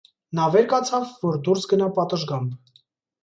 [0.37, 2.81] Նա վեր կացավ, որ դուրս գնա պատշգամբ: